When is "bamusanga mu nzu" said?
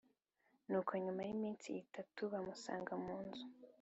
2.31-3.43